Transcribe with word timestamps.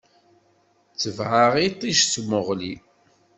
Ttabaɛeɣ 0.91 1.53
iṭij 1.67 1.97
s 2.01 2.05
tmuɣli. 2.13 2.73